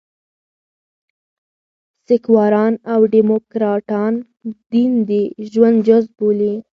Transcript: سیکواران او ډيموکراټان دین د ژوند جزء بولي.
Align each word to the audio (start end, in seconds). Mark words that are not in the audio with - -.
سیکواران 2.05 2.73
او 2.93 2.99
ډيموکراټان 3.13 4.13
دین 4.71 4.91
د 5.09 5.11
ژوند 5.51 5.77
جزء 5.87 6.09
بولي. 6.17 6.53